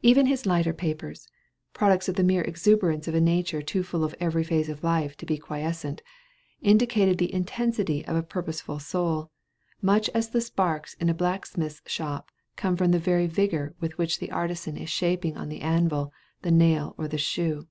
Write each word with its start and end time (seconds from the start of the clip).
Even 0.00 0.26
his 0.26 0.46
lighter 0.46 0.72
papers, 0.72 1.28
products 1.72 2.08
of 2.08 2.14
the 2.14 2.22
mere 2.22 2.42
exuberance 2.42 3.08
of 3.08 3.16
a 3.16 3.20
nature 3.20 3.60
too 3.60 3.82
full 3.82 4.04
of 4.04 4.14
every 4.20 4.44
phase 4.44 4.68
of 4.68 4.84
life 4.84 5.16
to 5.16 5.26
be 5.26 5.36
quiescent, 5.38 6.02
indicated 6.62 7.18
the 7.18 7.34
intensity 7.34 8.04
of 8.04 8.14
a 8.14 8.22
purposeful 8.22 8.78
soul, 8.78 9.32
much 9.82 10.08
as 10.10 10.28
the 10.28 10.40
sparks 10.40 10.94
in 11.00 11.08
a 11.08 11.14
blacksmith's 11.14 11.82
shop 11.90 12.28
come 12.54 12.76
from 12.76 12.92
the 12.92 12.98
very 13.00 13.26
vigor 13.26 13.74
with 13.80 13.98
which 13.98 14.20
the 14.20 14.30
artisan 14.30 14.76
is 14.76 14.88
shaping 14.88 15.36
on 15.36 15.48
the 15.48 15.62
anvil 15.62 16.12
the 16.42 16.52
nail 16.52 16.94
or 16.96 17.08
the 17.08 17.18
shoe. 17.18 17.66